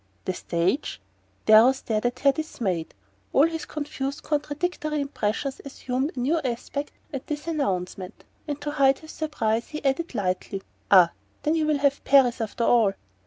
[0.25, 0.99] "The stage?"
[1.45, 2.95] Darrow stared at her, dismayed.
[3.33, 8.97] All his confused contradictory impressions assumed a new aspect at this announcement; and to hide
[8.97, 11.11] his surprise he added lightly: "Ah
[11.43, 12.93] then you will have Paris, after all!"